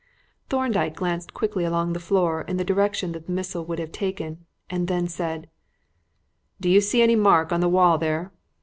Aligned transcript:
Thorndyke 0.49 0.95
glanced 0.95 1.35
quickly 1.35 1.63
along 1.63 1.93
the 1.93 1.99
floor 1.99 2.41
in 2.41 2.57
the 2.57 2.63
direction 2.65 3.11
that 3.11 3.27
the 3.27 3.31
missile 3.31 3.63
would 3.65 3.77
have 3.77 3.91
taken, 3.91 4.47
and 4.67 4.87
then 4.87 5.07
said 5.07 5.47
"Do 6.59 6.71
you 6.71 6.81
see 6.81 7.03
any 7.03 7.15
mark 7.15 7.51
on 7.51 7.59
the 7.59 7.69
wall 7.69 7.99
there?" 7.99 8.31